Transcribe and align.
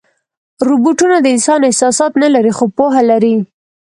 روبوټونه 0.67 1.17
د 1.21 1.27
انسان 1.35 1.59
احساسات 1.63 2.13
نه 2.23 2.27
لري، 2.35 2.51
خو 2.57 2.65
پوهه 2.77 3.01
لري. 3.11 3.35